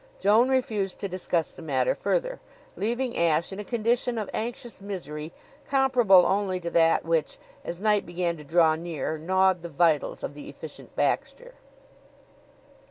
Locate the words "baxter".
10.95-11.53